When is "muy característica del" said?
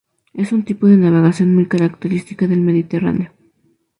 1.53-2.61